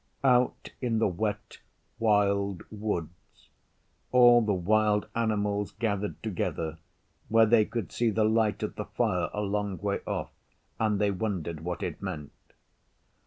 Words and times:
Out 0.23 0.71
in 0.81 0.97
the 0.97 1.07
Wet 1.07 1.59
Wild 1.99 2.63
Woods 2.71 3.49
all 4.11 4.41
the 4.41 4.51
wild 4.51 5.05
animals 5.13 5.73
gathered 5.73 6.23
together 6.23 6.79
where 7.29 7.45
they 7.45 7.65
could 7.65 7.91
see 7.91 8.09
the 8.09 8.23
light 8.25 8.63
of 8.63 8.77
the 8.77 8.85
fire 8.85 9.29
a 9.31 9.41
long 9.41 9.77
way 9.77 9.99
off, 10.07 10.31
and 10.79 10.99
they 10.99 11.11
wondered 11.11 11.59
what 11.59 11.83
it 11.83 12.01
meant. 12.01 12.31